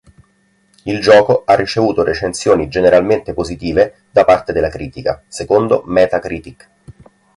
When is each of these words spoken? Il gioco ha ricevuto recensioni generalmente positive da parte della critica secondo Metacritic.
Il 0.85 0.99
gioco 0.99 1.43
ha 1.45 1.53
ricevuto 1.55 2.01
recensioni 2.03 2.67
generalmente 2.69 3.35
positive 3.35 4.05
da 4.09 4.25
parte 4.25 4.51
della 4.51 4.67
critica 4.69 5.21
secondo 5.27 5.83
Metacritic. 5.85 6.69